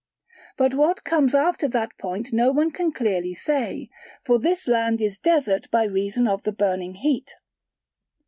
But 0.57 0.73
what 0.73 1.03
comes 1.03 1.35
after 1.35 1.67
that 1.67 1.95
point 1.99 2.33
no 2.33 2.51
one 2.51 2.71
can 2.71 2.91
clearly 2.91 3.35
say; 3.35 3.91
for 4.25 4.39
this 4.39 4.67
land 4.67 4.99
is 4.99 5.19
desert 5.19 5.69
by 5.69 5.83
reason 5.83 6.27
of 6.27 6.41
the 6.41 6.51
burning 6.51 6.95
heat. 6.95 7.35